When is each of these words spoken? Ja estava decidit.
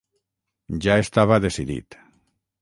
Ja 0.85 0.95
estava 1.03 1.39
decidit. 1.45 1.99